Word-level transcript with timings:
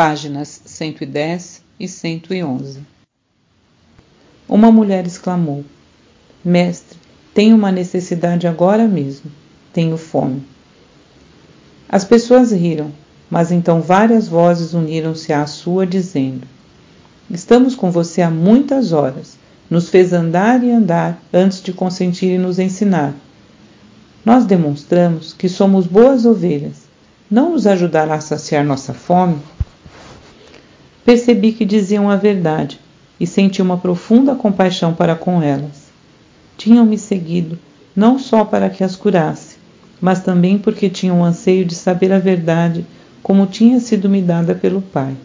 páginas 0.00 0.62
110 0.64 1.60
e 1.78 1.86
111. 1.86 2.80
Uma 4.48 4.72
mulher 4.72 5.06
exclamou: 5.06 5.62
Mestre, 6.42 6.98
tenho 7.34 7.54
uma 7.54 7.70
necessidade 7.70 8.46
agora 8.46 8.88
mesmo. 8.88 9.30
Tenho 9.74 9.98
fome. 9.98 10.42
As 11.86 12.02
pessoas 12.02 12.50
riram, 12.50 12.90
mas 13.28 13.52
então 13.52 13.82
várias 13.82 14.26
vozes 14.26 14.72
uniram-se 14.72 15.34
à 15.34 15.46
sua, 15.46 15.86
dizendo: 15.86 16.46
Estamos 17.30 17.74
com 17.74 17.90
você 17.90 18.22
há 18.22 18.30
muitas 18.30 18.92
horas. 18.92 19.36
Nos 19.68 19.90
fez 19.90 20.14
andar 20.14 20.64
e 20.64 20.70
andar 20.70 21.20
antes 21.30 21.62
de 21.62 21.74
consentir 21.74 22.36
e 22.36 22.38
nos 22.38 22.58
ensinar. 22.58 23.12
Nós 24.24 24.46
demonstramos 24.46 25.34
que 25.34 25.46
somos 25.46 25.86
boas 25.86 26.24
ovelhas. 26.24 26.88
Não 27.30 27.50
nos 27.50 27.66
ajudará 27.66 28.14
a 28.14 28.20
saciar 28.22 28.64
nossa 28.64 28.94
fome? 28.94 29.38
Percebi 31.10 31.50
que 31.50 31.64
diziam 31.64 32.08
a 32.08 32.14
verdade 32.14 32.78
e 33.18 33.26
senti 33.26 33.60
uma 33.60 33.76
profunda 33.76 34.36
compaixão 34.36 34.94
para 34.94 35.16
com 35.16 35.42
elas. 35.42 35.90
Tinham-me 36.56 36.96
seguido 36.96 37.58
não 37.96 38.16
só 38.16 38.44
para 38.44 38.70
que 38.70 38.84
as 38.84 38.94
curasse, 38.94 39.56
mas 40.00 40.20
também 40.22 40.56
porque 40.56 40.88
tinham 40.88 41.20
o 41.20 41.24
anseio 41.24 41.64
de 41.64 41.74
saber 41.74 42.12
a 42.12 42.20
verdade 42.20 42.86
como 43.24 43.48
tinha 43.48 43.80
sido 43.80 44.08
me 44.08 44.22
dada 44.22 44.54
pelo 44.54 44.80
Pai. 44.80 45.16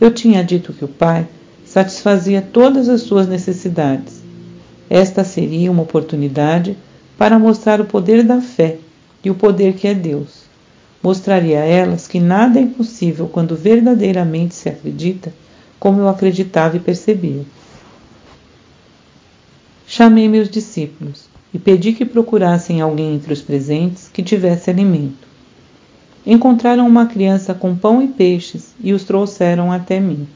Eu 0.00 0.10
tinha 0.10 0.42
dito 0.42 0.72
que 0.72 0.84
o 0.84 0.88
Pai 0.88 1.24
satisfazia 1.64 2.42
todas 2.42 2.88
as 2.88 3.02
suas 3.02 3.28
necessidades. 3.28 4.24
Esta 4.90 5.22
seria 5.22 5.70
uma 5.70 5.84
oportunidade 5.84 6.76
para 7.16 7.38
mostrar 7.38 7.80
o 7.80 7.84
poder 7.84 8.24
da 8.24 8.40
fé 8.40 8.78
e 9.24 9.30
o 9.30 9.36
poder 9.36 9.74
que 9.74 9.86
é 9.86 9.94
Deus. 9.94 10.43
Mostraria 11.04 11.60
a 11.60 11.64
elas 11.66 12.08
que 12.08 12.18
nada 12.18 12.58
é 12.58 12.62
impossível 12.62 13.28
quando 13.28 13.54
verdadeiramente 13.54 14.54
se 14.54 14.70
acredita, 14.70 15.34
como 15.78 16.00
eu 16.00 16.08
acreditava 16.08 16.78
e 16.78 16.80
percebia. 16.80 17.44
Chamei 19.86 20.26
meus 20.30 20.48
discípulos 20.48 21.28
e 21.52 21.58
pedi 21.58 21.92
que 21.92 22.06
procurassem 22.06 22.80
alguém 22.80 23.16
entre 23.16 23.34
os 23.34 23.42
presentes 23.42 24.08
que 24.08 24.22
tivesse 24.22 24.70
alimento. 24.70 25.28
Encontraram 26.24 26.86
uma 26.86 27.04
criança 27.04 27.52
com 27.52 27.76
pão 27.76 28.02
e 28.02 28.08
peixes 28.08 28.74
e 28.80 28.94
os 28.94 29.04
trouxeram 29.04 29.70
até 29.70 30.00
mim. 30.00 30.26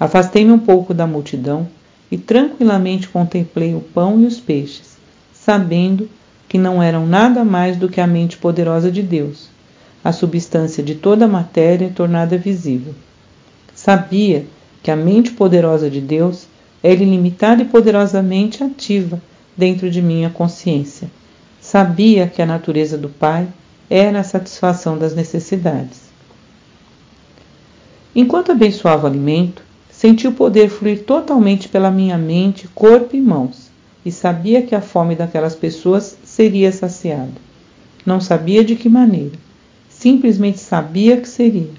Afastei-me 0.00 0.50
um 0.50 0.58
pouco 0.58 0.94
da 0.94 1.06
multidão 1.06 1.68
e 2.10 2.16
tranquilamente 2.16 3.06
contemplei 3.06 3.74
o 3.74 3.82
pão 3.82 4.18
e 4.18 4.24
os 4.24 4.40
peixes, 4.40 4.96
sabendo 5.34 6.08
que 6.52 6.58
não 6.58 6.82
eram 6.82 7.06
nada 7.06 7.46
mais 7.46 7.78
do 7.78 7.88
que 7.88 7.98
a 7.98 8.06
mente 8.06 8.36
poderosa 8.36 8.92
de 8.92 9.02
Deus, 9.02 9.48
a 10.04 10.12
substância 10.12 10.82
de 10.82 10.94
toda 10.94 11.24
a 11.24 11.28
matéria 11.28 11.90
tornada 11.96 12.36
visível. 12.36 12.94
Sabia 13.74 14.44
que 14.82 14.90
a 14.90 14.96
mente 14.96 15.30
poderosa 15.30 15.88
de 15.88 15.98
Deus 15.98 16.46
era 16.82 17.02
ilimitada 17.02 17.62
e 17.62 17.64
poderosamente 17.64 18.62
ativa 18.62 19.18
dentro 19.56 19.90
de 19.90 20.02
minha 20.02 20.28
consciência. 20.28 21.10
Sabia 21.58 22.26
que 22.26 22.42
a 22.42 22.46
natureza 22.46 22.98
do 22.98 23.08
Pai 23.08 23.48
era 23.88 24.20
a 24.20 24.24
satisfação 24.24 24.98
das 24.98 25.14
necessidades. 25.14 26.02
Enquanto 28.14 28.52
abençoava 28.52 29.04
o 29.04 29.06
alimento, 29.10 29.62
senti 29.90 30.28
o 30.28 30.32
poder 30.32 30.68
fluir 30.68 31.04
totalmente 31.04 31.66
pela 31.66 31.90
minha 31.90 32.18
mente, 32.18 32.68
corpo 32.74 33.16
e 33.16 33.22
mãos, 33.22 33.71
e 34.04 34.10
sabia 34.10 34.62
que 34.62 34.74
a 34.74 34.80
fome 34.80 35.14
daquelas 35.14 35.54
pessoas 35.54 36.16
seria 36.24 36.72
saciada. 36.72 37.32
Não 38.04 38.20
sabia 38.20 38.64
de 38.64 38.74
que 38.74 38.88
maneira, 38.88 39.38
simplesmente 39.88 40.58
sabia 40.58 41.16
que 41.16 41.28
seria. 41.28 41.70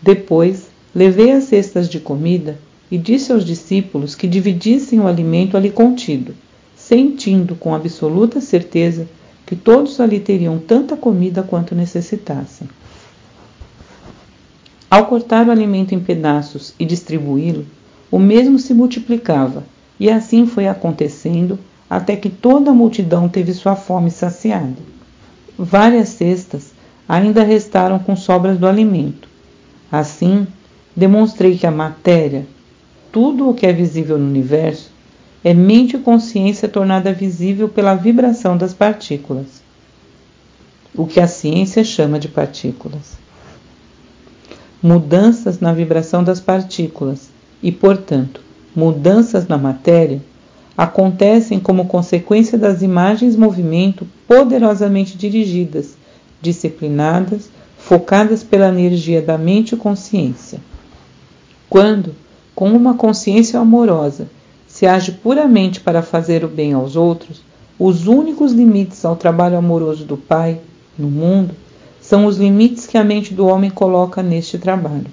Depois, 0.00 0.68
levei 0.94 1.32
as 1.32 1.44
cestas 1.44 1.88
de 1.88 2.00
comida 2.00 2.58
e 2.90 2.96
disse 2.96 3.32
aos 3.32 3.44
discípulos 3.44 4.14
que 4.14 4.26
dividissem 4.26 5.00
o 5.00 5.06
alimento 5.06 5.56
ali 5.56 5.70
contido, 5.70 6.34
sentindo 6.76 7.54
com 7.54 7.74
absoluta 7.74 8.40
certeza 8.40 9.08
que 9.44 9.56
todos 9.56 10.00
ali 10.00 10.20
teriam 10.20 10.58
tanta 10.58 10.96
comida 10.96 11.42
quanto 11.42 11.74
necessitassem. 11.74 12.68
Ao 14.88 15.06
cortar 15.06 15.46
o 15.46 15.50
alimento 15.50 15.94
em 15.94 16.00
pedaços 16.00 16.74
e 16.78 16.84
distribuí-lo, 16.84 17.66
o 18.10 18.18
mesmo 18.18 18.58
se 18.58 18.74
multiplicava, 18.74 19.64
e 20.00 20.10
assim 20.10 20.46
foi 20.46 20.66
acontecendo 20.66 21.58
até 21.88 22.16
que 22.16 22.30
toda 22.30 22.70
a 22.70 22.74
multidão 22.74 23.28
teve 23.28 23.52
sua 23.52 23.76
fome 23.76 24.10
saciada. 24.10 24.78
Várias 25.58 26.08
cestas 26.08 26.72
ainda 27.06 27.42
restaram 27.42 27.98
com 27.98 28.16
sobras 28.16 28.56
do 28.56 28.66
alimento. 28.66 29.28
Assim, 29.92 30.46
demonstrei 30.96 31.58
que 31.58 31.66
a 31.66 31.70
matéria, 31.70 32.46
tudo 33.12 33.50
o 33.50 33.54
que 33.54 33.66
é 33.66 33.72
visível 33.72 34.16
no 34.16 34.26
universo, 34.26 34.90
é 35.44 35.52
mente 35.52 35.96
e 35.96 36.00
consciência 36.00 36.68
tornada 36.68 37.12
visível 37.12 37.68
pela 37.68 37.94
vibração 37.94 38.56
das 38.56 38.72
partículas, 38.72 39.62
o 40.94 41.06
que 41.06 41.20
a 41.20 41.26
ciência 41.26 41.82
chama 41.82 42.18
de 42.18 42.28
partículas. 42.28 43.18
Mudanças 44.82 45.60
na 45.60 45.72
vibração 45.72 46.24
das 46.24 46.40
partículas 46.40 47.28
e, 47.62 47.70
portanto, 47.72 48.40
mudanças 48.74 49.46
na 49.46 49.58
matéria 49.58 50.22
acontecem 50.76 51.60
como 51.60 51.86
consequência 51.86 52.56
das 52.56 52.82
imagens 52.82 53.36
movimento 53.36 54.06
poderosamente 54.26 55.16
dirigidas, 55.16 55.96
disciplinadas, 56.40 57.50
focadas 57.76 58.42
pela 58.42 58.68
energia 58.68 59.20
da 59.20 59.36
mente 59.36 59.74
e 59.74 59.78
consciência. 59.78 60.60
Quando, 61.68 62.14
com 62.54 62.72
uma 62.72 62.94
consciência 62.94 63.60
amorosa, 63.60 64.28
se 64.66 64.86
age 64.86 65.12
puramente 65.12 65.80
para 65.80 66.02
fazer 66.02 66.44
o 66.44 66.48
bem 66.48 66.72
aos 66.72 66.96
outros, 66.96 67.42
os 67.78 68.06
únicos 68.06 68.52
limites 68.52 69.04
ao 69.04 69.16
trabalho 69.16 69.56
amoroso 69.56 70.04
do 70.04 70.16
Pai 70.16 70.60
no 70.98 71.10
mundo 71.10 71.54
são 72.00 72.26
os 72.26 72.38
limites 72.38 72.86
que 72.86 72.98
a 72.98 73.04
mente 73.04 73.34
do 73.34 73.46
homem 73.46 73.70
coloca 73.70 74.22
neste 74.22 74.58
trabalho. 74.58 75.06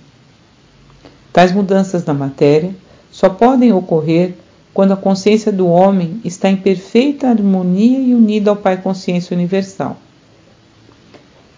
Tais 1.32 1.52
mudanças 1.52 2.06
na 2.06 2.14
matéria 2.14 2.74
só 3.12 3.30
podem 3.30 3.72
ocorrer 3.74 4.34
quando 4.74 4.92
a 4.92 4.98
consciência 4.98 5.52
do 5.52 5.68
homem 5.68 6.22
está 6.24 6.50
em 6.50 6.56
perfeita 6.56 7.28
harmonia 7.28 8.00
e 8.00 8.14
unida 8.14 8.52
ao 8.52 8.56
Pai 8.56 8.78
Consciência 8.78 9.36
Universal. 9.36 9.98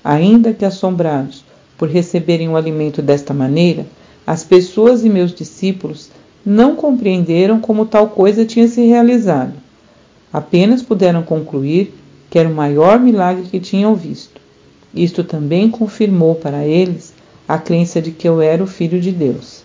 Ainda 0.03 0.53
que 0.53 0.63
assombrados 0.63 1.43
por 1.77 1.89
receberem 1.89 2.47
o 2.49 2.55
alimento 2.55 3.01
desta 3.01 3.33
maneira, 3.33 3.85
as 4.25 4.43
pessoas 4.43 5.03
e 5.03 5.09
meus 5.09 5.33
discípulos 5.33 6.09
não 6.45 6.75
compreenderam 6.75 7.59
como 7.59 7.85
tal 7.85 8.09
coisa 8.09 8.45
tinha 8.45 8.67
se 8.67 8.85
realizado. 8.85 9.53
Apenas 10.31 10.81
puderam 10.81 11.23
concluir 11.23 11.93
que 12.29 12.37
era 12.37 12.47
o 12.47 12.53
maior 12.53 12.99
milagre 12.99 13.43
que 13.49 13.59
tinham 13.59 13.95
visto. 13.95 14.39
Isto 14.93 15.23
também 15.23 15.69
confirmou 15.69 16.35
para 16.35 16.65
eles 16.65 17.13
a 17.47 17.57
crença 17.57 18.01
de 18.01 18.11
que 18.11 18.27
eu 18.27 18.41
era 18.41 18.63
o 18.63 18.67
Filho 18.67 19.01
de 19.01 19.11
Deus. 19.11 19.63